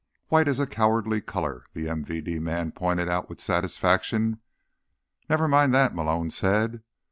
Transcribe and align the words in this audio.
"White 0.29 0.47
is 0.47 0.59
cowardly 0.71 1.21
color," 1.21 1.63
the 1.75 1.85
MVD 1.85 2.39
man 2.39 2.71
pointed 2.71 3.07
out 3.07 3.29
with 3.29 3.39
satisfaction. 3.39 4.39
"Never 5.29 5.47
mind 5.47 5.75
that," 5.75 5.93
Malone 5.93 6.31
said. 6.31 6.81